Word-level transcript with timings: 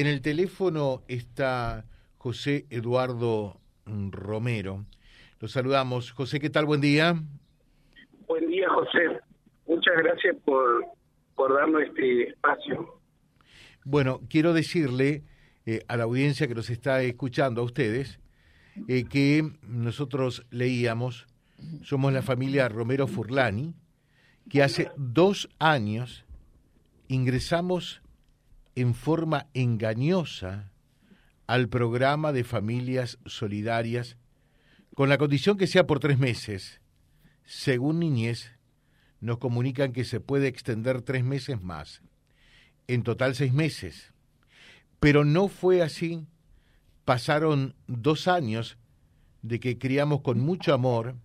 En 0.00 0.06
el 0.06 0.22
teléfono 0.22 1.02
está 1.08 1.84
José 2.16 2.64
Eduardo 2.70 3.60
Romero. 3.84 4.86
Lo 5.40 5.46
saludamos. 5.46 6.12
José, 6.12 6.40
¿qué 6.40 6.48
tal? 6.48 6.64
Buen 6.64 6.80
día. 6.80 7.22
Buen 8.26 8.48
día, 8.48 8.66
José. 8.70 9.20
Muchas 9.66 9.94
gracias 9.98 10.36
por, 10.42 10.86
por 11.34 11.52
darnos 11.52 11.82
este 11.82 12.30
espacio. 12.30 12.98
Bueno, 13.84 14.22
quiero 14.30 14.54
decirle 14.54 15.22
eh, 15.66 15.80
a 15.86 15.98
la 15.98 16.04
audiencia 16.04 16.48
que 16.48 16.54
nos 16.54 16.70
está 16.70 17.02
escuchando, 17.02 17.60
a 17.60 17.64
ustedes, 17.64 18.20
eh, 18.88 19.04
que 19.04 19.50
nosotros 19.68 20.46
leíamos, 20.50 21.26
somos 21.82 22.10
la 22.14 22.22
familia 22.22 22.70
Romero 22.70 23.06
Furlani, 23.06 23.74
que 24.48 24.62
hace 24.62 24.90
dos 24.96 25.50
años 25.58 26.24
ingresamos 27.06 28.00
en 28.74 28.94
forma 28.94 29.48
engañosa 29.54 30.70
al 31.46 31.68
programa 31.68 32.32
de 32.32 32.44
familias 32.44 33.18
solidarias 33.26 34.16
con 34.94 35.08
la 35.08 35.18
condición 35.18 35.56
que 35.56 35.66
sea 35.66 35.86
por 35.86 36.00
tres 36.00 36.18
meses. 36.18 36.80
Según 37.44 37.98
Niñez, 37.98 38.52
nos 39.20 39.38
comunican 39.38 39.92
que 39.92 40.04
se 40.04 40.20
puede 40.20 40.46
extender 40.46 41.02
tres 41.02 41.24
meses 41.24 41.60
más, 41.60 42.02
en 42.86 43.02
total 43.02 43.34
seis 43.34 43.52
meses. 43.52 44.12
Pero 45.00 45.24
no 45.24 45.48
fue 45.48 45.82
así. 45.82 46.26
Pasaron 47.04 47.74
dos 47.86 48.28
años 48.28 48.78
de 49.42 49.58
que 49.58 49.78
criamos 49.78 50.20
con 50.20 50.38
mucho 50.38 50.72
amor, 50.74 51.16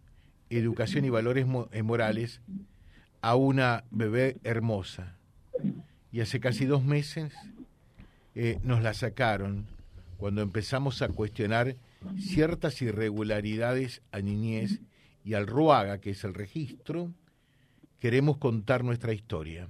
educación 0.50 1.06
y 1.06 1.10
valores 1.10 1.46
eh, 1.72 1.84
morales 1.84 2.42
a 3.22 3.36
una 3.36 3.84
bebé 3.92 4.38
hermosa 4.44 5.16
y 6.16 6.22
hace 6.22 6.40
casi 6.40 6.66
dos 6.66 6.82
meses 6.82 7.36
eh, 8.36 8.58
nos 8.64 8.82
la 8.82 8.94
sacaron 8.94 9.66
cuando 10.16 10.42
empezamos 10.42 11.02
a 11.02 11.10
cuestionar 11.10 11.76
ciertas 12.18 12.82
irregularidades 12.82 14.02
a 14.14 14.22
Niñez 14.22 14.80
y 15.26 15.34
al 15.34 15.46
RUAGA, 15.46 16.00
que 16.00 16.12
es 16.12 16.24
el 16.24 16.34
registro, 16.34 17.10
queremos 18.00 18.38
contar 18.38 18.86
nuestra 18.86 19.12
historia. 19.12 19.68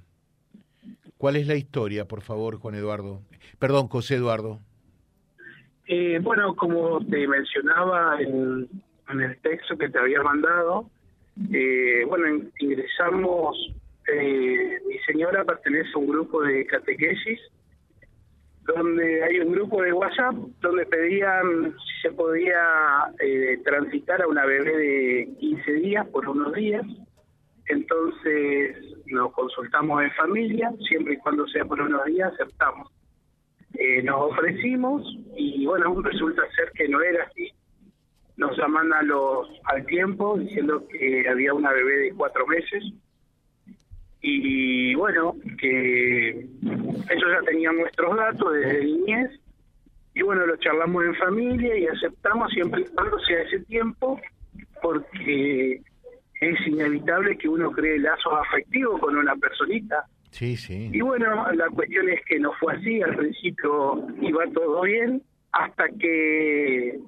¿Cuál 1.18 1.34
es 1.34 1.48
la 1.48 1.56
historia, 1.56 2.04
por 2.04 2.20
favor, 2.20 2.58
Juan 2.58 2.76
Eduardo? 2.76 3.22
Perdón, 3.58 3.88
José 3.88 4.14
Eduardo. 4.14 4.60
Eh, 5.88 6.20
bueno, 6.22 6.54
como 6.54 7.04
te 7.06 7.26
mencionaba 7.26 8.20
en, 8.22 8.68
el 9.08 9.36
texto 9.38 9.76
que 9.76 9.88
te 9.88 9.98
había 9.98 10.22
mandado, 10.22 10.88
eh, 11.52 12.04
bueno, 12.06 12.48
ingresamos 12.60 13.56
eh, 14.08 14.80
mi 14.86 14.98
señora 15.00 15.44
pertenece 15.44 15.90
a 15.94 15.98
un 15.98 16.06
grupo 16.06 16.42
de 16.42 16.64
catequesis, 16.66 17.40
donde 18.62 19.22
hay 19.24 19.40
un 19.40 19.52
grupo 19.52 19.82
de 19.82 19.92
WhatsApp 19.92 20.34
donde 20.60 20.86
pedían 20.86 21.72
si 21.72 22.02
se 22.02 22.12
podía 22.12 23.12
eh, 23.20 23.58
transitar 23.64 24.22
a 24.22 24.28
una 24.28 24.44
bebé 24.44 24.76
de 24.76 25.28
15 25.38 25.72
días 25.72 26.06
por 26.08 26.28
unos 26.28 26.52
días. 26.54 26.84
Entonces 27.66 28.76
nos 29.06 29.32
consultamos 29.32 30.02
en 30.02 30.10
familia, 30.12 30.72
siempre 30.88 31.14
y 31.14 31.18
cuando 31.18 31.46
sea 31.48 31.64
por 31.64 31.80
unos 31.80 32.04
días 32.06 32.32
aceptamos. 32.32 32.92
Eh, 33.74 34.02
nos 34.02 34.32
ofrecimos 34.32 35.02
y 35.36 35.66
bueno, 35.66 36.00
resulta 36.00 36.42
ser 36.54 36.70
que 36.72 36.88
no 36.88 37.00
era 37.02 37.24
así. 37.24 37.52
Nos 38.36 38.56
llaman 38.56 38.92
a 38.92 39.02
los, 39.02 39.48
al 39.64 39.84
tiempo 39.86 40.38
diciendo 40.38 40.86
que 40.88 41.28
había 41.28 41.54
una 41.54 41.72
bebé 41.72 41.96
de 41.98 42.12
cuatro 42.14 42.46
meses 42.46 42.84
y 44.28 44.94
bueno, 44.94 45.36
que 45.58 46.30
ellos 46.30 47.30
ya 47.32 47.42
tenían 47.46 47.76
nuestros 47.76 48.16
datos 48.16 48.54
desde 48.54 48.84
niñez 48.84 49.30
y 50.14 50.22
bueno, 50.22 50.46
lo 50.46 50.56
charlamos 50.56 51.04
en 51.04 51.14
familia 51.14 51.76
y 51.76 51.86
aceptamos 51.86 52.50
siempre 52.50 52.80
y 52.80 52.84
cuando 52.86 53.18
sea 53.20 53.42
ese 53.42 53.60
tiempo 53.60 54.20
porque 54.82 55.80
es 56.40 56.66
inevitable 56.66 57.38
que 57.38 57.48
uno 57.48 57.70
cree 57.70 58.00
lazos 58.00 58.32
afectivos 58.48 59.00
con 59.00 59.16
una 59.16 59.36
personita. 59.36 60.04
Sí, 60.30 60.56
sí. 60.56 60.90
Y 60.92 61.00
bueno, 61.00 61.46
la 61.52 61.68
cuestión 61.68 62.08
es 62.08 62.20
que 62.26 62.40
no 62.40 62.52
fue 62.54 62.74
así, 62.74 63.00
al 63.00 63.14
principio 63.14 64.06
iba 64.20 64.44
todo 64.52 64.82
bien, 64.82 65.22
hasta 65.52 65.88
que, 66.00 66.98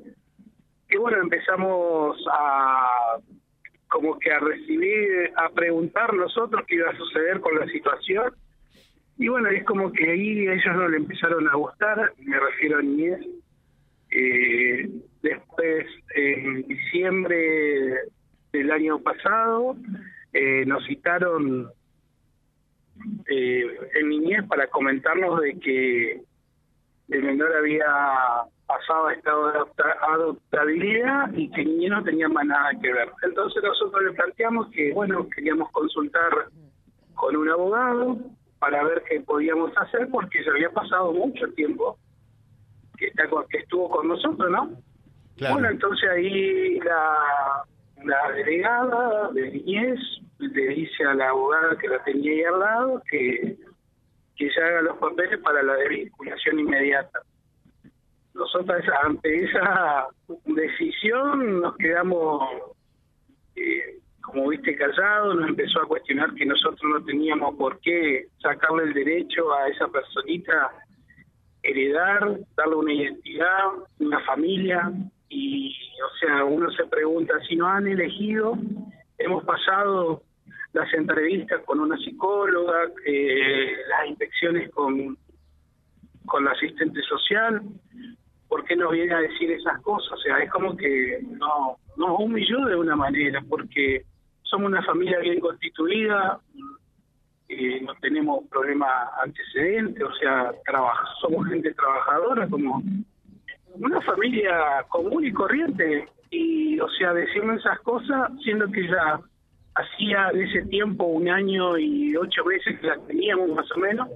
que 0.88 0.98
bueno, 0.98 1.20
empezamos 1.22 2.16
a 2.32 3.18
como 3.88 4.18
que 4.18 4.30
a 4.30 4.38
recibir, 4.38 5.32
a 5.36 5.50
preguntar 5.50 6.14
nosotros 6.14 6.64
qué 6.66 6.76
iba 6.76 6.90
a 6.90 6.96
suceder 6.96 7.40
con 7.40 7.58
la 7.58 7.66
situación. 7.66 8.34
Y 9.18 9.28
bueno, 9.28 9.48
es 9.48 9.64
como 9.64 9.90
que 9.92 10.10
ahí 10.10 10.46
ellos 10.46 10.76
no 10.76 10.88
le 10.88 10.98
empezaron 10.98 11.48
a 11.48 11.56
gustar, 11.56 12.12
me 12.18 12.38
refiero 12.38 12.78
a 12.78 12.82
Niñez. 12.82 13.20
Eh, 14.10 14.88
después, 15.22 15.86
en 16.14 16.62
diciembre 16.66 17.98
del 18.52 18.70
año 18.70 19.00
pasado, 19.00 19.76
eh, 20.32 20.64
nos 20.66 20.84
citaron 20.86 21.68
eh, 23.26 23.66
en 23.94 24.08
Niñez 24.08 24.44
para 24.48 24.68
comentarnos 24.68 25.40
de 25.40 25.58
que 25.58 26.20
el 27.08 27.22
menor 27.22 27.56
había 27.56 27.86
pasaba 28.68 29.14
estado 29.14 29.50
de 29.50 29.58
adoptabilidad 30.12 31.32
y 31.32 31.50
que 31.50 31.64
niño 31.64 31.96
no 31.96 32.04
tenía 32.04 32.28
más 32.28 32.44
nada 32.44 32.70
que 32.80 32.92
ver. 32.92 33.10
Entonces 33.22 33.62
nosotros 33.62 34.02
le 34.04 34.12
planteamos 34.12 34.68
que, 34.70 34.92
bueno, 34.92 35.26
queríamos 35.34 35.70
consultar 35.72 36.30
con 37.14 37.34
un 37.34 37.48
abogado 37.48 38.18
para 38.58 38.84
ver 38.84 39.02
qué 39.08 39.20
podíamos 39.20 39.72
hacer 39.78 40.08
porque 40.10 40.44
se 40.44 40.50
había 40.50 40.70
pasado 40.70 41.12
mucho 41.12 41.48
tiempo 41.54 41.98
que, 42.98 43.06
está 43.06 43.24
que 43.48 43.58
estuvo 43.58 43.88
con 43.88 44.08
nosotros, 44.08 44.50
¿no? 44.50 44.70
Bueno, 45.50 45.70
entonces 45.70 46.10
ahí 46.10 46.78
la, 46.80 47.64
la 48.04 48.32
delegada 48.32 49.30
de 49.32 49.50
niñez 49.50 49.98
le 50.40 50.68
dice 50.68 51.04
a 51.04 51.14
la 51.14 51.30
abogada 51.30 51.78
que 51.78 51.88
la 51.88 52.04
tenía 52.04 52.32
ahí 52.32 52.42
al 52.42 52.60
lado 52.60 53.02
que, 53.10 53.56
que 54.36 54.50
se 54.50 54.60
haga 54.60 54.82
los 54.82 54.98
papeles 54.98 55.38
para 55.40 55.62
la 55.62 55.74
desvinculación 55.74 56.58
inmediata 56.58 57.22
nosotros 58.38 58.82
ante 59.04 59.44
esa 59.44 60.06
decisión 60.44 61.60
nos 61.60 61.76
quedamos, 61.76 62.44
eh, 63.56 63.98
como 64.22 64.48
viste, 64.48 64.76
callados, 64.76 65.34
nos 65.36 65.48
empezó 65.48 65.82
a 65.82 65.88
cuestionar 65.88 66.32
que 66.34 66.46
nosotros 66.46 66.82
no 66.84 67.04
teníamos 67.04 67.56
por 67.56 67.80
qué 67.80 68.28
sacarle 68.40 68.84
el 68.84 68.94
derecho 68.94 69.52
a 69.52 69.68
esa 69.68 69.88
personita, 69.88 70.70
heredar, 71.62 72.38
darle 72.56 72.76
una 72.76 72.92
identidad, 72.92 73.64
una 73.98 74.20
familia, 74.20 74.92
y 75.28 75.74
o 76.00 76.18
sea, 76.18 76.44
uno 76.44 76.70
se 76.70 76.84
pregunta, 76.84 77.34
si 77.48 77.56
nos 77.56 77.68
han 77.68 77.88
elegido, 77.88 78.56
hemos 79.18 79.44
pasado 79.44 80.22
las 80.72 80.92
entrevistas 80.94 81.60
con 81.64 81.80
una 81.80 81.96
psicóloga, 81.98 82.92
eh, 83.04 83.72
las 83.88 84.08
inspecciones 84.08 84.70
con, 84.70 85.18
con 86.24 86.44
la 86.44 86.52
asistente 86.52 87.02
social, 87.02 87.62
¿por 88.48 88.64
qué 88.64 88.76
nos 88.76 88.92
viene 88.92 89.14
a 89.14 89.20
decir 89.20 89.50
esas 89.50 89.80
cosas? 89.82 90.12
O 90.12 90.16
sea, 90.16 90.38
es 90.38 90.50
como 90.50 90.76
que 90.76 91.20
no, 91.38 91.76
nos 91.96 92.20
humilló 92.20 92.64
de 92.64 92.76
una 92.76 92.96
manera, 92.96 93.42
porque 93.48 94.04
somos 94.42 94.68
una 94.68 94.82
familia 94.82 95.18
bien 95.18 95.40
constituida, 95.40 96.40
eh, 97.48 97.80
no 97.82 97.94
tenemos 98.00 98.46
problemas 98.48 98.90
antecedentes, 99.22 100.02
o 100.02 100.12
sea, 100.14 100.52
somos 101.20 101.46
gente 101.48 101.72
trabajadora, 101.74 102.46
como 102.48 102.82
una 103.74 104.00
familia 104.02 104.84
común 104.88 105.24
y 105.24 105.32
corriente, 105.32 106.08
y, 106.30 106.78
o 106.80 106.88
sea, 106.90 107.12
decirme 107.12 107.56
esas 107.56 107.78
cosas, 107.80 108.30
siendo 108.42 108.70
que 108.70 108.86
ya 108.86 109.20
hacía 109.74 110.30
de 110.32 110.44
ese 110.44 110.62
tiempo 110.66 111.04
un 111.04 111.28
año 111.28 111.78
y 111.78 112.16
ocho 112.16 112.44
meses 112.44 112.78
que 112.80 112.86
las 112.86 113.06
teníamos 113.06 113.48
más 113.50 113.70
o 113.72 113.78
menos. 113.78 114.08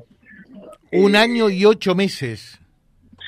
Un 0.90 1.16
año 1.16 1.48
y 1.48 1.64
ocho 1.64 1.94
meses. 1.94 2.61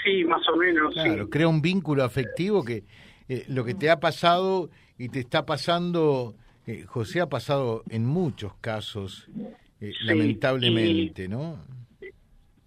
Sí, 0.04 0.24
más 0.24 0.46
o 0.48 0.56
menos. 0.56 0.92
Claro, 0.92 1.30
crea 1.30 1.48
un 1.48 1.62
vínculo 1.62 2.04
afectivo 2.04 2.62
que 2.62 2.84
eh, 3.28 3.44
lo 3.48 3.64
que 3.64 3.74
te 3.74 3.90
ha 3.90 4.00
pasado 4.00 4.68
y 4.98 5.08
te 5.08 5.20
está 5.20 5.46
pasando, 5.46 6.34
eh, 6.66 6.84
José 6.86 7.22
ha 7.22 7.28
pasado 7.28 7.82
en 7.88 8.04
muchos 8.04 8.54
casos, 8.60 9.28
eh, 9.80 9.92
lamentablemente, 10.04 11.26
¿no? 11.26 11.58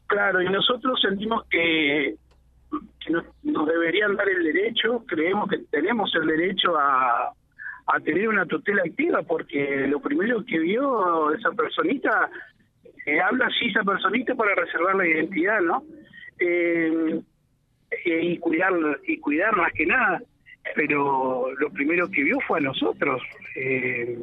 Claro, 0.08 0.42
y 0.42 0.50
nosotros 0.50 1.00
sentimos 1.00 1.46
que, 1.50 2.16
nos, 3.10 3.24
deberían 3.68 4.16
dar 4.16 4.28
el 4.30 4.44
derecho, 4.44 5.04
creemos 5.08 5.48
que 5.50 5.60
tenemos 5.70 6.14
el 6.16 6.26
derecho 6.26 6.76
a, 6.76 7.34
a 7.86 8.00
tener 8.00 8.28
una 8.28 8.46
tutela 8.48 8.82
activa, 8.84 9.22
porque 9.22 9.86
lo 9.88 10.00
primero 10.00 10.44
que 10.44 10.58
vio 10.58 11.34
esa 11.34 11.52
personita, 11.52 12.30
habla 13.24 13.46
así 13.46 13.68
esa 13.68 13.84
personita 13.84 14.34
para 14.34 14.56
reservar 14.56 14.96
la 14.96 15.08
identidad, 15.08 15.62
¿no? 15.62 15.84
Eh, 16.40 17.20
y 18.06 18.38
cuidar 18.38 18.74
y 19.08 19.18
cuidar 19.20 19.56
más 19.56 19.72
que 19.74 19.86
nada 19.86 20.22
pero 20.76 21.54
lo 21.58 21.70
primero 21.70 22.10
que 22.10 22.24
vio 22.24 22.40
fue 22.48 22.60
a 22.60 22.62
nosotros 22.62 23.22
eh, 23.56 24.18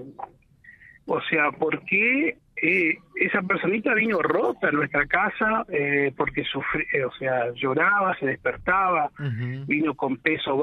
O 1.06 1.20
sea, 1.22 1.50
¿por 1.52 1.82
qué 1.84 2.36
eh, 2.56 2.96
esa 3.16 3.42
personita 3.42 3.94
vino 3.94 4.22
rota 4.22 4.68
a 4.68 4.72
nuestra 4.72 5.06
casa 5.06 5.64
eh, 5.68 6.12
porque 6.16 6.44
sufría, 6.44 7.06
o 7.06 7.12
sea, 7.18 7.52
lloraba, 7.54 8.16
se 8.18 8.26
despertaba, 8.26 9.10
vino 9.66 9.94
con 9.94 10.16
peso 10.18 10.56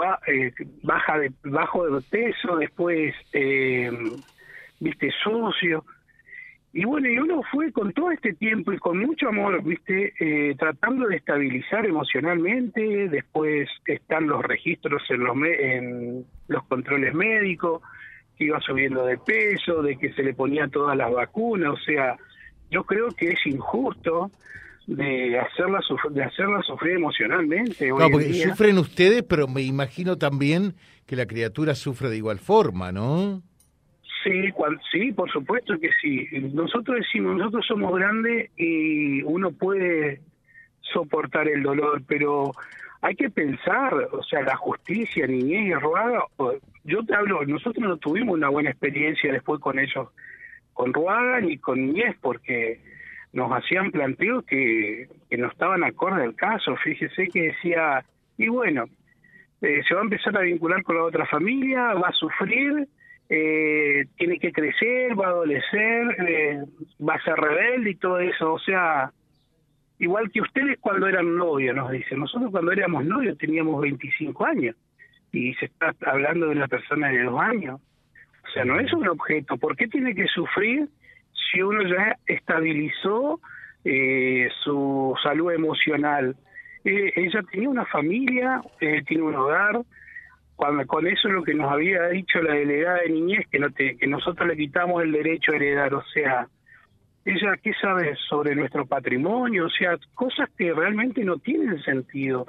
baja 0.84 1.20
de, 1.20 1.32
bajo 1.44 1.88
de 1.88 2.02
peso, 2.02 2.56
después, 2.58 3.14
viste, 4.80 5.12
sucio. 5.24 5.86
Y 6.74 6.86
bueno, 6.86 7.10
y 7.10 7.18
uno 7.18 7.42
fue 7.52 7.72
con 7.74 7.92
todo 7.92 8.12
este 8.12 8.34
tiempo 8.34 8.72
y 8.72 8.78
con 8.78 8.98
mucho 8.98 9.28
amor, 9.28 9.62
viste, 9.62 10.14
eh, 10.20 10.56
tratando 10.58 11.08
de 11.08 11.18
estabilizar 11.18 11.86
emocionalmente, 11.86 13.10
después 13.10 13.70
están 13.86 14.28
los 14.28 14.42
registros 14.42 15.02
en 15.10 15.24
los, 15.24 15.36
en 15.46 16.26
los 16.48 16.64
controles 16.68 17.14
médicos, 17.14 17.82
que 18.38 18.46
iba 18.46 18.60
subiendo 18.62 19.06
de 19.06 19.18
peso, 19.18 19.82
de 19.82 19.98
que 19.98 20.14
se 20.14 20.24
le 20.24 20.34
ponía 20.34 20.70
todas 20.70 20.96
las 20.96 21.12
vacunas, 21.12 21.74
o 21.74 21.84
sea, 21.84 22.16
yo 22.70 22.86
creo 22.86 23.10
que 23.10 23.32
es 23.32 23.46
injusto 23.46 24.32
de 24.88 25.40
hacerla, 25.40 25.82
de 26.10 26.24
hacerla 26.24 26.62
sufrir 26.64 26.96
emocionalmente. 26.96 27.90
No, 27.90 28.10
porque 28.10 28.34
sufren 28.34 28.78
ustedes, 28.78 29.24
pero 29.24 29.48
me 29.48 29.62
imagino 29.62 30.18
también 30.18 30.76
que 31.06 31.18
la 31.18 31.26
criatura 31.26 31.76
sufre 31.76 32.10
de 32.10 32.18
igual 32.18 32.40
forma, 32.40 32.94
¿no? 32.94 33.44
Sí, 34.24 34.54
sí, 34.92 35.12
por 35.14 35.32
supuesto 35.32 35.80
que 35.80 35.90
sí. 36.02 36.28
Nosotros 36.54 36.98
decimos, 36.98 37.38
nosotros 37.38 37.66
somos 37.68 37.96
grandes 37.96 38.52
y 38.58 39.24
uno 39.24 39.52
puede 39.52 40.22
soportar 40.82 41.48
el 41.48 41.64
dolor, 41.64 42.02
pero 42.08 42.52
hay 43.02 43.16
que 43.16 43.30
pensar, 43.30 43.94
o 44.12 44.22
sea, 44.24 44.44
la 44.44 44.56
justicia, 44.56 45.26
niñez 45.26 45.68
y 45.68 45.74
Ruaga, 45.74 46.24
yo 46.84 47.04
te 47.04 47.16
hablo, 47.16 47.44
nosotros 47.46 47.88
no 47.88 47.98
tuvimos 47.98 48.36
una 48.36 48.50
buena 48.50 48.70
experiencia 48.70 49.32
después 49.32 49.60
con 49.60 49.80
ellos, 49.80 50.10
con 50.74 50.94
Ruaga 50.94 51.42
ni 51.42 51.58
con 51.58 51.88
niñez, 51.88 52.16
porque 52.22 52.80
nos 53.34 53.52
hacían 53.52 53.92
planteos 53.92 54.44
que, 54.46 55.08
que 55.30 55.38
no 55.38 55.48
estaban 55.48 55.84
acorde 55.84 56.24
al 56.24 56.36
caso. 56.36 56.76
Fíjese 56.76 57.28
que 57.28 57.54
decía, 57.54 58.04
y 58.38 58.50
bueno, 58.50 58.86
eh, 59.62 59.82
se 59.88 59.94
va 59.94 60.02
a 60.02 60.04
empezar 60.04 60.38
a 60.38 60.42
vincular 60.42 60.84
con 60.84 60.98
la 60.98 61.04
otra 61.04 61.26
familia, 61.26 61.94
va 61.94 62.10
a 62.10 62.14
sufrir, 62.14 62.88
eh, 63.34 64.08
tiene 64.18 64.40
que 64.40 64.52
crecer, 64.52 65.18
va 65.18 65.28
a 65.28 65.30
adolecer, 65.30 66.18
eh, 66.28 66.66
va 67.00 67.14
a 67.14 67.24
ser 67.24 67.36
rebelde 67.36 67.92
y 67.92 67.96
todo 67.96 68.20
eso. 68.20 68.52
O 68.52 68.60
sea, 68.60 69.10
igual 70.00 70.30
que 70.32 70.42
ustedes 70.42 70.78
cuando 70.82 71.08
eran 71.08 71.38
novios, 71.38 71.74
nos 71.74 71.92
dicen. 71.92 72.20
Nosotros 72.20 72.52
cuando 72.52 72.74
éramos 72.74 73.06
novios 73.06 73.38
teníamos 73.38 73.82
25 73.82 74.46
años 74.46 74.76
y 75.32 75.54
se 75.54 75.68
está 75.68 75.96
hablando 76.08 76.48
de 76.48 76.52
una 76.52 76.68
persona 76.68 77.08
de 77.08 77.24
dos 77.24 77.40
años. 77.40 77.80
O 78.44 78.52
sea, 78.54 78.66
no 78.66 78.78
es 78.82 78.92
un 78.92 79.08
objeto. 79.08 79.56
¿Por 79.56 79.78
qué 79.78 79.88
tiene 79.88 80.14
que 80.14 80.28
sufrir 80.28 80.90
si 81.32 81.62
uno 81.62 81.84
ya 81.84 82.18
estabilizó 82.26 83.40
eh, 83.86 84.50
su 84.62 85.16
salud 85.24 85.54
emocional? 85.54 86.36
Eh, 86.84 87.14
ella 87.16 87.44
tenía 87.50 87.70
una 87.70 87.86
familia, 87.86 88.62
eh, 88.82 89.04
tiene 89.08 89.24
un 89.24 89.36
hogar, 89.36 89.80
con 90.88 91.08
eso 91.08 91.28
es 91.28 91.34
lo 91.34 91.44
que 91.44 91.54
nos 91.54 91.72
había 91.72 92.08
dicho 92.10 92.42
la 92.42 92.54
delegada 92.54 93.00
de 93.00 93.10
niñez, 93.10 93.48
que, 93.50 93.60
no 93.60 93.74
que 93.74 93.98
nosotros 94.08 94.48
le 94.48 94.56
quitamos 94.56 95.02
el 95.02 95.12
derecho 95.12 95.52
a 95.52 95.56
heredar, 95.56 95.94
o 95.94 96.04
sea, 96.14 96.48
ella 97.26 97.58
qué 97.62 97.72
sabe 97.82 98.16
sobre 98.30 98.56
nuestro 98.56 98.86
patrimonio, 98.86 99.66
o 99.66 99.70
sea, 99.70 99.98
cosas 100.14 100.50
que 100.56 100.72
realmente 100.72 101.24
no 101.24 101.38
tienen 101.38 101.82
sentido, 101.82 102.48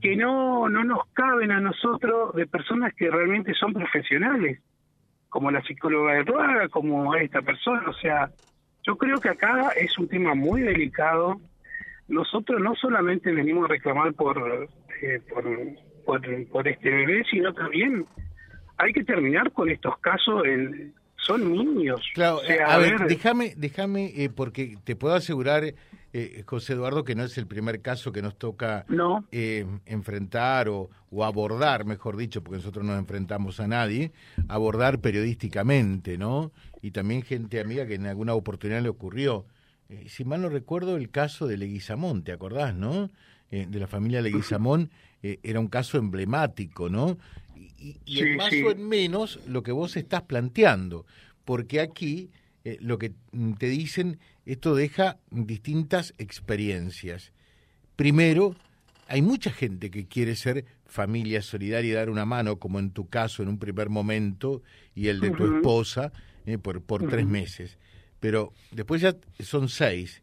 que 0.00 0.14
no, 0.14 0.68
no 0.68 0.84
nos 0.84 1.06
caben 1.14 1.50
a 1.50 1.60
nosotros 1.60 2.34
de 2.34 2.46
personas 2.46 2.92
que 2.94 3.10
realmente 3.10 3.54
son 3.54 3.72
profesionales, 3.72 4.60
como 5.30 5.50
la 5.50 5.62
psicóloga 5.62 6.14
de 6.14 6.24
Ruaga, 6.24 6.68
como 6.68 7.14
esta 7.14 7.40
persona, 7.40 7.84
o 7.88 7.94
sea, 7.94 8.30
yo 8.82 8.96
creo 8.96 9.20
que 9.20 9.28
acá 9.28 9.70
es 9.76 9.98
un 9.98 10.08
tema 10.08 10.34
muy 10.34 10.62
delicado. 10.62 11.40
Nosotros 12.08 12.60
no 12.62 12.74
solamente 12.74 13.30
venimos 13.32 13.66
a 13.66 13.72
reclamar 13.72 14.14
por, 14.14 14.68
eh, 15.02 15.20
por 15.28 15.46
por, 16.50 16.66
este 16.66 16.90
bebé, 16.90 17.22
sino 17.30 17.52
también 17.52 18.06
hay 18.78 18.92
que 18.92 19.04
terminar 19.04 19.52
con 19.52 19.68
estos 19.68 19.98
casos. 19.98 20.42
son 21.16 21.52
niños. 21.52 22.00
Claro, 22.14 22.40
a, 22.66 22.78
ver, 22.78 23.06
déjame, 23.06 23.52
déjame, 23.56 24.12
eh, 24.16 24.30
porque 24.30 24.78
te 24.84 24.96
puedo 24.96 25.14
asegurar, 25.14 25.64
eh, 26.14 26.42
José 26.46 26.72
Eduardo, 26.72 27.04
que 27.04 27.14
no 27.14 27.24
es 27.24 27.36
el 27.36 27.46
primer 27.46 27.82
caso 27.82 28.10
que 28.10 28.22
nos 28.22 28.38
toca 28.38 28.86
eh, 29.30 29.66
enfrentar 29.84 30.70
o, 30.70 30.88
o, 31.10 31.24
abordar, 31.26 31.84
mejor 31.84 32.16
dicho, 32.16 32.42
porque 32.42 32.56
nosotros 32.56 32.86
no 32.86 32.96
enfrentamos 32.96 33.60
a 33.60 33.68
nadie, 33.68 34.12
abordar 34.48 35.00
periodísticamente, 35.00 36.16
¿no? 36.16 36.52
Y 36.80 36.92
también 36.92 37.20
gente 37.20 37.60
amiga 37.60 37.86
que 37.86 37.96
en 37.96 38.06
alguna 38.06 38.32
oportunidad 38.32 38.80
le 38.80 38.88
ocurrió. 38.88 39.44
si 40.06 40.24
mal 40.24 40.40
no 40.40 40.48
recuerdo, 40.48 40.96
el 40.96 41.10
caso 41.10 41.46
de 41.46 41.58
Leguizamón, 41.58 42.22
¿te 42.22 42.32
acordás, 42.32 42.74
no? 42.74 43.10
de 43.50 43.80
la 43.80 43.86
familia 43.86 44.20
Leguizamón, 44.20 44.90
eh, 45.22 45.38
era 45.42 45.60
un 45.60 45.68
caso 45.68 45.98
emblemático, 45.98 46.88
¿no? 46.88 47.18
Y, 47.78 47.96
y 48.04 48.36
más 48.36 48.52
o 48.52 48.70
en 48.70 48.88
menos 48.88 49.40
lo 49.46 49.62
que 49.62 49.72
vos 49.72 49.96
estás 49.96 50.22
planteando, 50.22 51.06
porque 51.44 51.80
aquí 51.80 52.30
eh, 52.64 52.76
lo 52.80 52.98
que 52.98 53.12
te 53.58 53.68
dicen, 53.68 54.18
esto 54.44 54.74
deja 54.74 55.18
distintas 55.30 56.12
experiencias. 56.18 57.32
Primero, 57.96 58.56
hay 59.06 59.22
mucha 59.22 59.50
gente 59.50 59.90
que 59.90 60.06
quiere 60.06 60.36
ser 60.36 60.66
familia 60.86 61.40
solidaria 61.42 61.90
y 61.90 61.94
dar 61.94 62.10
una 62.10 62.24
mano, 62.24 62.58
como 62.58 62.78
en 62.78 62.90
tu 62.90 63.08
caso 63.08 63.42
en 63.42 63.48
un 63.48 63.58
primer 63.58 63.88
momento, 63.88 64.62
y 64.94 65.08
el 65.08 65.20
de 65.20 65.30
tu 65.30 65.56
esposa, 65.56 66.12
eh, 66.46 66.58
por, 66.58 66.82
por 66.82 67.08
tres 67.08 67.26
meses. 67.26 67.78
Pero 68.20 68.52
después 68.70 69.00
ya 69.00 69.16
son 69.40 69.68
seis. 69.68 70.22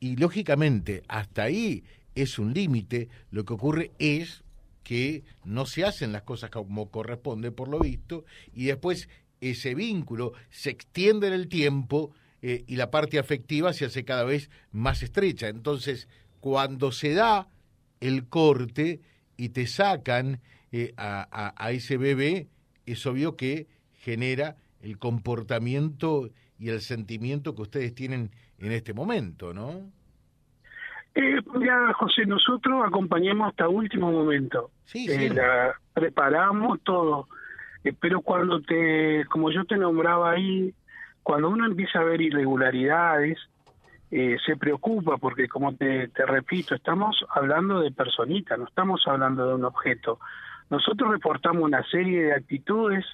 Y 0.00 0.16
lógicamente, 0.16 1.02
hasta 1.08 1.44
ahí 1.44 1.84
es 2.16 2.38
un 2.38 2.52
límite, 2.52 3.08
lo 3.30 3.44
que 3.44 3.54
ocurre 3.54 3.92
es 3.98 4.42
que 4.82 5.22
no 5.44 5.66
se 5.66 5.84
hacen 5.84 6.12
las 6.12 6.22
cosas 6.22 6.50
como 6.50 6.90
corresponde 6.90 7.52
por 7.52 7.68
lo 7.68 7.78
visto 7.78 8.24
y 8.52 8.64
después 8.64 9.08
ese 9.40 9.74
vínculo 9.74 10.32
se 10.50 10.70
extiende 10.70 11.28
en 11.28 11.34
el 11.34 11.48
tiempo 11.48 12.12
eh, 12.42 12.64
y 12.66 12.76
la 12.76 12.90
parte 12.90 13.18
afectiva 13.18 13.72
se 13.72 13.84
hace 13.84 14.04
cada 14.04 14.24
vez 14.24 14.50
más 14.72 15.02
estrecha. 15.02 15.48
Entonces, 15.48 16.08
cuando 16.40 16.90
se 16.90 17.14
da 17.14 17.48
el 18.00 18.26
corte 18.28 19.00
y 19.36 19.50
te 19.50 19.66
sacan 19.66 20.40
eh, 20.72 20.94
a, 20.96 21.54
a 21.56 21.72
ese 21.72 21.96
bebé, 21.96 22.48
es 22.86 23.04
obvio 23.06 23.36
que 23.36 23.66
genera 23.92 24.56
el 24.80 24.98
comportamiento 24.98 26.30
y 26.58 26.68
el 26.70 26.80
sentimiento 26.80 27.54
que 27.54 27.62
ustedes 27.62 27.94
tienen 27.94 28.30
en 28.58 28.72
este 28.72 28.94
momento, 28.94 29.52
¿no? 29.52 29.90
Eh, 31.18 31.40
ya, 31.64 31.94
José, 31.94 32.26
nosotros 32.26 32.84
acompañamos 32.86 33.48
hasta 33.48 33.70
último 33.70 34.12
momento. 34.12 34.70
Sí, 34.84 35.06
eh, 35.10 35.30
la 35.32 35.74
preparamos 35.94 36.78
todo. 36.82 37.26
Eh, 37.82 37.94
pero 37.98 38.20
cuando 38.20 38.60
te, 38.60 39.24
como 39.30 39.50
yo 39.50 39.64
te 39.64 39.78
nombraba 39.78 40.32
ahí, 40.32 40.74
cuando 41.22 41.48
uno 41.48 41.64
empieza 41.64 42.00
a 42.00 42.04
ver 42.04 42.20
irregularidades, 42.20 43.38
eh, 44.10 44.36
se 44.44 44.56
preocupa 44.56 45.16
porque, 45.16 45.48
como 45.48 45.74
te, 45.74 46.08
te 46.08 46.26
repito, 46.26 46.74
estamos 46.74 47.24
hablando 47.30 47.80
de 47.80 47.92
personitas, 47.92 48.58
no 48.58 48.66
estamos 48.66 49.02
hablando 49.06 49.48
de 49.48 49.54
un 49.54 49.64
objeto. 49.64 50.20
Nosotros 50.68 51.10
reportamos 51.10 51.62
una 51.62 51.82
serie 51.84 52.24
de 52.24 52.34
actitudes 52.34 53.06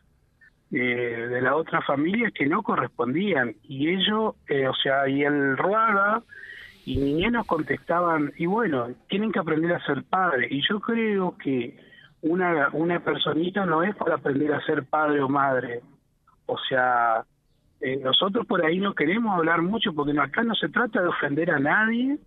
de 0.71 1.39
la 1.43 1.55
otra 1.55 1.83
familia 1.83 2.31
que 2.31 2.47
no 2.47 2.63
correspondían 2.63 3.55
y 3.63 3.91
ello, 3.91 4.29
o 4.29 4.75
sea, 4.83 5.07
y 5.07 5.23
el 5.23 5.59
Ruaga 5.59 6.23
y 6.85 6.97
niñas 6.97 7.33
nos 7.33 7.47
contestaban, 7.47 8.33
y 8.37 8.47
bueno, 8.47 8.89
tienen 9.09 9.33
que 9.33 9.39
aprender 9.39 9.73
a 9.73 9.85
ser 9.87 10.03
padre. 10.05 10.49
Y 10.51 10.63
yo 10.69 10.81
creo 10.81 11.37
que 11.39 11.79
una, 12.23 12.71
una 12.73 13.01
personita 13.01 13.65
no 13.67 13.83
es 13.83 13.95
para 13.97 14.17
aprender 14.17 14.53
a 14.53 14.65
ser 14.65 14.85
padre 14.85 15.21
o 15.21 15.29
madre. 15.29 15.81
O 16.47 16.59
sea, 16.69 17.25
eh, 17.81 17.97
nosotros 17.97 18.47
por 18.47 18.65
ahí 18.65 18.79
no 18.79 18.95
queremos 18.95 19.37
hablar 19.37 19.63
mucho 19.63 19.93
porque 19.93 20.19
acá 20.19 20.43
no 20.43 20.55
se 20.55 20.69
trata 20.69 21.03
de 21.03 21.09
ofender 21.09 21.51
a 21.51 21.59
nadie 21.59 22.19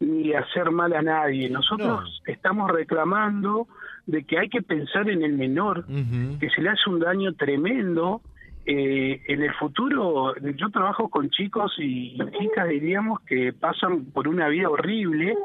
ni 0.00 0.32
hacer 0.32 0.70
mal 0.70 0.92
a 0.94 1.02
nadie. 1.02 1.50
Nosotros 1.50 2.22
estamos 2.26 2.70
reclamando 2.70 3.66
de 4.06 4.24
que 4.24 4.38
hay 4.38 4.48
que 4.48 4.62
pensar 4.62 5.10
en 5.10 5.22
el 5.22 5.32
menor, 5.32 5.86
que 5.86 6.48
se 6.50 6.62
le 6.62 6.70
hace 6.70 6.88
un 6.88 7.00
daño 7.00 7.34
tremendo 7.34 8.22
eh, 8.70 9.22
en 9.28 9.42
el 9.42 9.54
futuro, 9.54 10.34
yo 10.36 10.68
trabajo 10.68 11.08
con 11.08 11.30
chicos 11.30 11.74
y, 11.78 12.18
chicas, 12.38 12.68
diríamos, 12.68 13.20
que 13.20 13.54
pasan 13.54 14.04
por 14.12 14.28
una 14.28 14.46
vida 14.48 14.68
horrible, 14.68 15.38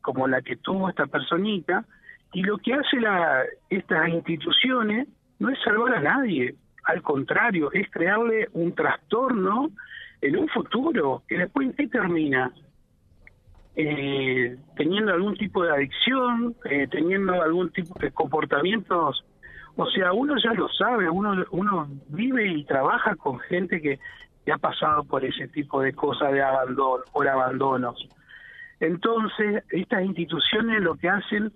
como 0.00 0.26
la 0.26 0.40
que 0.40 0.56
tuvo 0.56 0.88
esta 0.88 1.04
personita, 1.04 1.84
y 2.32 2.42
lo 2.42 2.56
que 2.56 2.72
hace 2.72 2.98
la, 2.98 3.42
estas 3.68 4.08
instituciones 4.08 5.06
no 5.38 5.50
es 5.50 5.58
salvar 5.62 5.96
a 5.96 6.00
nadie, 6.00 6.54
al 6.84 7.02
contrario, 7.02 7.70
es 7.72 7.90
crearle 7.90 8.48
un 8.54 8.74
trastorno 8.74 9.68
en 10.22 10.38
un 10.38 10.48
futuro, 10.48 11.24
que 11.28 11.36
después 11.36 11.66
en 11.66 11.74
qué 11.74 11.88
termina? 11.88 12.54
Eh, 13.76 14.56
teniendo 14.76 15.12
algún 15.12 15.36
tipo 15.36 15.62
de 15.62 15.72
adicción, 15.72 16.56
eh, 16.64 16.86
teniendo 16.90 17.34
algún 17.42 17.70
tipo 17.70 17.98
de 17.98 18.12
comportamientos 18.12 19.26
o 19.76 19.86
sea, 19.86 20.12
uno 20.12 20.34
ya 20.42 20.52
lo 20.52 20.68
sabe, 20.68 21.08
uno, 21.08 21.44
uno 21.50 21.88
vive 22.08 22.46
y 22.46 22.64
trabaja 22.64 23.16
con 23.16 23.38
gente 23.40 23.80
que, 23.80 23.98
ha 24.52 24.58
pasado 24.58 25.04
por 25.04 25.24
ese 25.24 25.46
tipo 25.48 25.80
de 25.80 25.92
cosas 25.92 26.32
de 26.32 26.42
abandono, 26.42 27.04
por 27.12 27.28
abandonos. 27.28 28.08
Entonces, 28.80 29.62
estas 29.70 30.04
instituciones 30.04 30.82
lo 30.82 30.96
que 30.96 31.08
hacen 31.08 31.52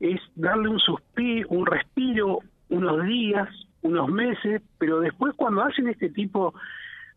es 0.00 0.18
darle 0.36 0.70
un 0.70 0.78
suspiro, 0.78 1.48
un 1.50 1.66
respiro, 1.66 2.38
unos 2.70 3.04
días, 3.04 3.48
unos 3.82 4.08
meses, 4.08 4.62
pero 4.78 5.00
después 5.00 5.34
cuando 5.36 5.62
hacen 5.62 5.88
este 5.88 6.08
tipo 6.08 6.54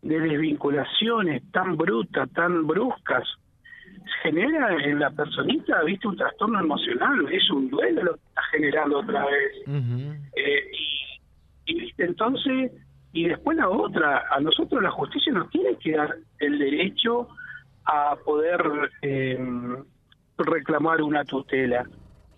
de 0.02 0.20
desvinculaciones 0.20 1.42
tan 1.52 1.78
brutas, 1.78 2.30
tan 2.32 2.66
bruscas, 2.66 3.26
genera 4.22 4.74
en 4.82 4.98
la 4.98 5.10
personita, 5.10 5.82
viste, 5.82 6.08
un 6.08 6.16
trastorno 6.16 6.60
emocional, 6.60 7.26
es 7.32 7.50
un 7.50 7.70
duelo 7.70 8.02
lo 8.02 8.14
que 8.14 8.26
está 8.28 8.42
generando 8.52 8.98
otra 9.00 9.24
vez. 9.26 9.52
Eh, 10.36 10.70
y, 10.72 11.72
y, 11.72 11.80
viste, 11.80 12.04
entonces, 12.04 12.72
y 13.12 13.28
después 13.28 13.56
la 13.56 13.68
otra, 13.68 14.24
a 14.30 14.40
nosotros 14.40 14.82
la 14.82 14.90
justicia 14.90 15.32
nos 15.32 15.50
tiene 15.50 15.76
que 15.76 15.92
dar 15.92 16.16
el 16.38 16.58
derecho 16.58 17.28
a 17.84 18.16
poder 18.24 18.60
eh, 19.02 19.38
reclamar 20.38 21.02
una 21.02 21.24
tutela. 21.24 21.84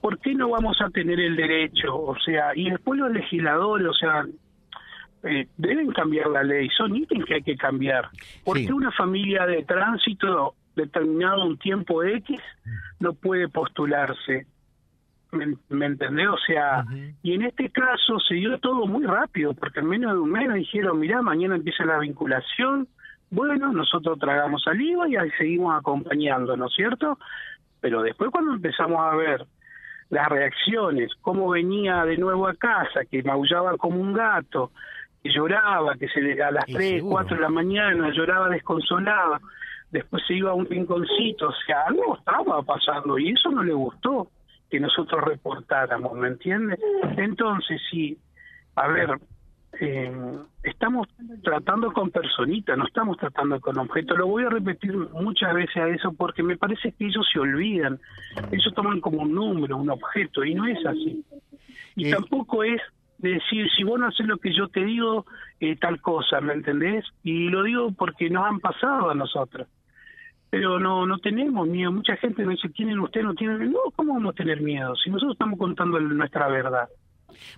¿Por 0.00 0.18
qué 0.18 0.35
no 0.35 0.50
vamos 0.50 0.76
a 0.80 0.90
tener 0.90 1.18
el 1.18 1.37
derecho? 1.37 1.96
O 1.96 2.16
sea, 2.18 2.52
y 2.54 2.70
después 2.70 2.99
los 2.99 3.11
legisladores, 3.11 3.88
o 3.88 3.94
sea, 3.94 4.25
eh, 5.25 5.49
deben 5.56 5.90
cambiar 5.92 6.28
la 6.28 6.42
ley, 6.42 6.68
son 6.76 6.94
ítems 6.94 7.25
que 7.25 7.35
hay 7.35 7.42
que 7.42 7.56
cambiar. 7.56 8.08
¿Por 8.44 8.56
qué 8.58 8.73
una 8.73 8.92
familia 8.92 9.46
de 9.46 9.64
tránsito 9.64 10.54
determinado 10.76 11.45
un 11.45 11.59
tiempo 11.59 12.04
X 12.04 12.40
no 13.00 13.14
puede 13.14 13.49
postularse? 13.49 14.47
¿Me, 15.33 15.87
entendés? 15.87 16.28
O 16.28 16.38
sea, 16.47 16.85
y 17.23 17.35
en 17.35 17.42
este 17.42 17.71
caso 17.71 18.18
se 18.21 18.35
dio 18.35 18.59
todo 18.59 18.87
muy 18.87 19.04
rápido, 19.04 19.54
porque 19.54 19.80
en 19.80 19.88
menos 19.88 20.12
de 20.12 20.18
un 20.18 20.30
mes 20.30 20.52
dijeron, 20.54 20.99
mirá, 20.99 21.21
mañana 21.21 21.56
empieza 21.56 21.85
la 21.85 21.99
vinculación, 21.99 22.88
bueno, 23.30 23.73
nosotros 23.73 24.18
tragamos 24.18 24.62
saliva 24.62 25.09
y 25.09 25.16
ahí 25.16 25.30
seguimos 25.37 25.76
acompañando, 25.76 26.56
¿no 26.56 26.66
es 26.66 26.75
cierto? 26.75 27.18
Pero 27.80 28.02
después 28.02 28.30
cuando 28.30 28.54
empezamos 28.54 29.00
a 29.00 29.16
ver 29.16 29.45
las 30.11 30.28
reacciones, 30.28 31.11
cómo 31.21 31.50
venía 31.50 32.04
de 32.04 32.16
nuevo 32.16 32.47
a 32.47 32.54
casa, 32.54 33.04
que 33.11 33.23
maullaba 33.25 33.76
como 33.76 34.00
un 34.00 34.12
gato, 34.12 34.71
que 35.23 35.30
lloraba, 35.33 35.97
que 35.97 36.09
se 36.09 36.42
a 36.42 36.50
las 36.52 36.64
tres, 36.66 36.76
3, 36.76 37.02
4 37.02 37.37
de 37.37 37.42
la 37.42 37.49
mañana 37.49 38.11
lloraba 38.11 38.49
desconsolado, 38.49 39.40
después 39.90 40.23
se 40.26 40.35
iba 40.35 40.50
a 40.50 40.55
un 40.55 40.66
rinconcito, 40.66 41.49
o 41.49 41.55
sea, 41.66 41.85
algo 41.87 42.16
estaba 42.16 42.62
pasando 42.62 43.19
y 43.19 43.31
eso 43.31 43.50
no 43.50 43.62
le 43.62 43.73
gustó 43.73 44.28
que 44.71 44.81
nosotros 44.81 45.23
reportáramos, 45.25 46.12
¿me 46.14 46.28
entiendes? 46.28 46.78
Entonces, 47.16 47.81
sí, 47.90 48.19
a 48.75 48.88
ver, 48.88 49.19
eh, 49.81 50.12
estamos 50.62 51.07
tratando 51.43 51.93
con 51.93 52.11
personitas, 52.11 52.76
no 52.76 52.87
estamos 52.87 53.16
tratando 53.19 53.61
con 53.61 53.78
objetos. 53.78 54.19
Lo 54.19 54.26
voy 54.26 54.45
a 54.45 54.50
repetir 54.50 54.97
muchas 54.97 55.55
veces 55.55 55.76
a 55.76 55.88
eso 55.88 56.12
porque 56.12 56.43
me 56.43 56.57
parece 56.57 56.93
que 56.93 57.07
ellos 57.07 57.26
se 57.33 57.38
olvidan. 57.38 58.00
Ellos 58.50 58.73
toman 58.75 59.00
como 59.00 59.23
un 59.23 59.35
número, 59.35 59.76
un 59.76 59.90
objeto, 59.90 60.45
y 60.45 60.55
no 60.55 60.66
es 60.66 60.85
así. 60.85 61.25
Y 61.95 62.09
eh, 62.09 62.11
tampoco 62.11 62.64
es 62.64 62.81
decir, 63.19 63.69
si 63.76 63.85
vos 63.85 63.99
no 63.99 64.07
haces 64.07 64.26
lo 64.26 64.38
que 64.38 64.55
yo 64.55 64.69
te 64.69 64.85
digo, 64.85 65.26
eh, 65.61 65.76
tal 65.76 66.00
cosa, 66.00 66.40
¿me 66.40 66.55
entendés? 66.55 67.05
Y 67.23 67.49
lo 67.49 67.62
digo 67.62 67.93
porque 67.93 68.31
nos 68.31 68.47
han 68.47 68.61
pasado 68.61 69.11
a 69.11 69.14
nosotros. 69.14 69.69
Pero 70.57 70.79
no 70.81 71.07
no 71.07 71.19
tenemos 71.19 71.67
miedo. 71.69 71.93
Mucha 71.93 72.17
gente 72.17 72.45
me 72.45 72.55
dice, 72.55 72.69
¿tienen 72.71 72.99
ustedes? 73.01 73.27
¿No 73.27 73.35
tienen? 73.35 73.73
No, 73.73 73.79
¿cómo 73.95 74.15
vamos 74.15 74.33
a 74.33 74.37
tener 74.37 74.61
miedo? 74.61 74.95
Si 74.97 75.11
nosotros 75.11 75.35
estamos 75.35 75.59
contando 75.59 75.99
nuestra 76.01 76.49
verdad. 76.49 76.89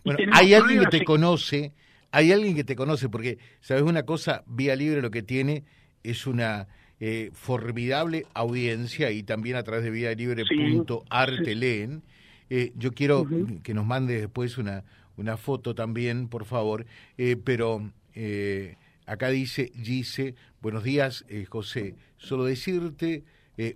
Bueno, 0.04 0.32
hay 0.34 0.54
alguien 0.54 0.80
que 0.80 0.98
te 0.98 1.04
conoce 1.04 1.72
hay 2.10 2.32
alguien 2.32 2.54
que 2.54 2.64
te 2.64 2.76
conoce, 2.76 3.08
porque, 3.08 3.38
¿sabes 3.60 3.82
una 3.82 4.04
cosa? 4.04 4.42
Vía 4.46 4.74
Libre 4.76 5.02
lo 5.02 5.10
que 5.10 5.22
tiene 5.22 5.64
es 6.02 6.26
una 6.26 6.68
eh, 7.00 7.30
formidable 7.34 8.24
audiencia 8.34 9.10
y 9.10 9.22
también 9.22 9.56
a 9.56 9.62
través 9.62 9.84
de 9.84 9.90
vía 9.90 10.12
libre.arte 10.14 11.54
leen. 11.54 12.02
Eh, 12.50 12.72
yo 12.76 12.92
quiero 12.92 13.26
que 13.62 13.74
nos 13.74 13.84
mande 13.84 14.20
después 14.20 14.56
una, 14.56 14.84
una 15.16 15.36
foto 15.36 15.74
también, 15.74 16.28
por 16.28 16.46
favor, 16.46 16.86
eh, 17.18 17.36
pero 17.42 17.90
eh, 18.14 18.76
acá 19.08 19.28
dice 19.30 19.72
Gise, 19.82 20.34
buenos 20.60 20.84
días, 20.84 21.24
José. 21.48 21.96
Solo 22.18 22.44
decirte 22.44 23.24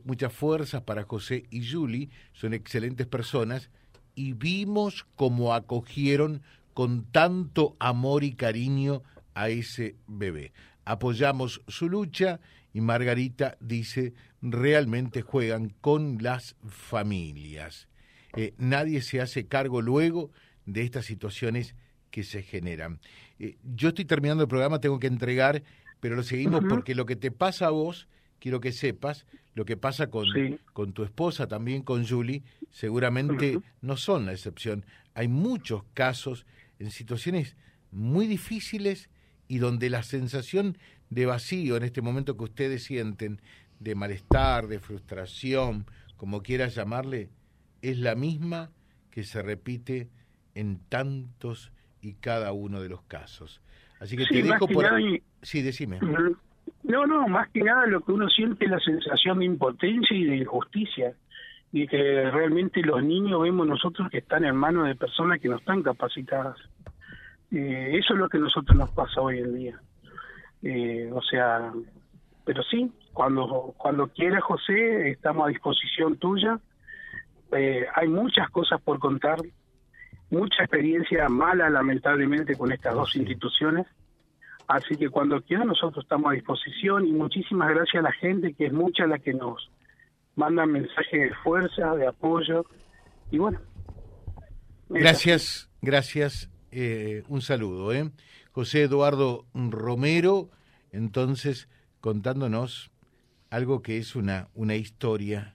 muchas 0.04 0.32
fuerzas 0.32 0.82
para 0.82 1.02
José 1.02 1.44
y 1.50 1.68
Julie, 1.68 2.10
son 2.32 2.54
excelentes 2.54 3.06
personas 3.06 3.70
y 4.14 4.34
vimos 4.34 5.04
cómo 5.16 5.54
acogieron 5.54 6.42
con 6.74 7.04
tanto 7.04 7.76
amor 7.78 8.24
y 8.24 8.34
cariño 8.34 9.02
a 9.34 9.48
ese 9.48 9.96
bebé. 10.06 10.52
Apoyamos 10.84 11.62
su 11.68 11.88
lucha 11.88 12.40
y 12.72 12.80
Margarita 12.80 13.56
dice, 13.60 14.14
realmente 14.40 15.22
juegan 15.22 15.70
con 15.80 16.18
las 16.22 16.56
familias. 16.66 17.88
Eh, 18.36 18.54
nadie 18.56 19.02
se 19.02 19.20
hace 19.20 19.46
cargo 19.46 19.82
luego 19.82 20.30
de 20.64 20.82
estas 20.82 21.04
situaciones 21.04 21.74
que 22.10 22.24
se 22.24 22.42
generan. 22.42 23.00
Eh, 23.42 23.56
yo 23.74 23.88
estoy 23.88 24.04
terminando 24.04 24.44
el 24.44 24.48
programa, 24.48 24.78
tengo 24.78 25.00
que 25.00 25.08
entregar, 25.08 25.64
pero 25.98 26.14
lo 26.14 26.22
seguimos 26.22 26.62
porque 26.68 26.94
lo 26.94 27.06
que 27.06 27.16
te 27.16 27.32
pasa 27.32 27.66
a 27.66 27.70
vos, 27.70 28.06
quiero 28.38 28.60
que 28.60 28.70
sepas, 28.70 29.26
lo 29.54 29.64
que 29.64 29.76
pasa 29.76 30.10
con, 30.10 30.26
con 30.72 30.92
tu 30.92 31.02
esposa, 31.02 31.48
también 31.48 31.82
con 31.82 32.06
Julie, 32.06 32.44
seguramente 32.70 33.58
no 33.80 33.96
son 33.96 34.26
la 34.26 34.32
excepción. 34.32 34.86
Hay 35.14 35.26
muchos 35.26 35.82
casos 35.92 36.46
en 36.78 36.92
situaciones 36.92 37.56
muy 37.90 38.28
difíciles 38.28 39.10
y 39.48 39.58
donde 39.58 39.90
la 39.90 40.04
sensación 40.04 40.78
de 41.10 41.26
vacío 41.26 41.76
en 41.76 41.82
este 41.82 42.00
momento 42.00 42.36
que 42.36 42.44
ustedes 42.44 42.84
sienten, 42.84 43.42
de 43.80 43.96
malestar, 43.96 44.68
de 44.68 44.78
frustración, 44.78 45.86
como 46.16 46.44
quieras 46.44 46.76
llamarle, 46.76 47.28
es 47.82 47.98
la 47.98 48.14
misma 48.14 48.70
que 49.10 49.24
se 49.24 49.42
repite 49.42 50.10
en 50.54 50.78
tantos 50.88 51.72
y 52.02 52.14
cada 52.14 52.52
uno 52.52 52.82
de 52.82 52.90
los 52.90 53.02
casos. 53.02 53.62
Así 54.00 54.16
que 54.16 54.26
te 54.26 54.42
dejo 54.42 54.66
por... 54.66 54.84
Sí, 55.40 55.62
decime. 55.62 56.00
No, 56.82 57.06
no, 57.06 57.28
más 57.28 57.48
que 57.50 57.62
nada 57.62 57.86
lo 57.86 58.00
que 58.00 58.12
uno 58.12 58.28
siente 58.28 58.64
es 58.64 58.70
la 58.70 58.80
sensación 58.80 59.38
de 59.38 59.46
impotencia 59.46 60.16
y 60.16 60.24
de 60.24 60.36
injusticia 60.36 61.14
y 61.72 61.86
que 61.86 62.30
realmente 62.30 62.82
los 62.82 63.02
niños 63.02 63.40
vemos 63.40 63.66
nosotros 63.66 64.10
que 64.10 64.18
están 64.18 64.44
en 64.44 64.56
manos 64.56 64.86
de 64.88 64.94
personas 64.94 65.40
que 65.40 65.48
no 65.48 65.56
están 65.56 65.82
capacitadas. 65.82 66.58
Eh, 67.50 67.92
eso 67.98 68.14
es 68.14 68.18
lo 68.18 68.28
que 68.28 68.36
a 68.36 68.40
nosotros 68.40 68.76
nos 68.76 68.90
pasa 68.90 69.20
hoy 69.20 69.38
en 69.38 69.54
día. 69.54 69.80
Eh, 70.62 71.10
o 71.12 71.22
sea, 71.22 71.72
pero 72.44 72.62
sí, 72.64 72.92
cuando 73.12 73.74
cuando 73.78 74.08
quieras 74.08 74.42
José, 74.42 75.10
estamos 75.10 75.46
a 75.46 75.50
disposición 75.50 76.16
tuya. 76.18 76.58
Eh, 77.52 77.86
hay 77.94 78.08
muchas 78.08 78.50
cosas 78.50 78.80
por 78.82 78.98
contar, 78.98 79.38
mucha 80.32 80.62
experiencia 80.62 81.28
mala 81.28 81.68
lamentablemente 81.68 82.56
con 82.56 82.72
estas 82.72 82.94
dos 82.94 83.14
instituciones. 83.14 83.86
Así 84.66 84.96
que 84.96 85.10
cuando 85.10 85.40
quieras 85.42 85.66
nosotros 85.66 86.04
estamos 86.04 86.32
a 86.32 86.34
disposición 86.34 87.06
y 87.06 87.12
muchísimas 87.12 87.68
gracias 87.68 88.00
a 88.02 88.08
la 88.08 88.12
gente 88.12 88.54
que 88.54 88.66
es 88.66 88.72
mucha 88.72 89.06
la 89.06 89.18
que 89.18 89.34
nos 89.34 89.70
mandan 90.34 90.72
mensajes 90.72 91.28
de 91.28 91.34
fuerza, 91.44 91.94
de 91.94 92.06
apoyo, 92.06 92.64
y 93.30 93.38
bueno. 93.38 93.60
Gracias, 94.88 95.70
gracias, 95.82 96.50
eh, 96.70 97.22
un 97.28 97.42
saludo. 97.42 97.92
¿eh? 97.92 98.10
José 98.52 98.82
Eduardo 98.82 99.44
Romero, 99.52 100.50
entonces, 100.90 101.68
contándonos 102.00 102.90
algo 103.50 103.82
que 103.82 103.98
es 103.98 104.16
una, 104.16 104.48
una 104.54 104.76
historia 104.76 105.54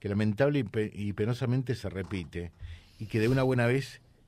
que 0.00 0.08
lamentable 0.08 0.64
y, 0.92 1.12
penosamente 1.12 1.76
se 1.76 1.88
repite 1.88 2.52
y 2.98 3.06
que 3.06 3.20
de 3.20 3.28
una 3.28 3.44
buena 3.44 3.66
vez 3.66 4.00